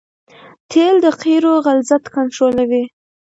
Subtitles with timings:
[0.71, 2.83] تیل د قیرو غلظت کنټرولوي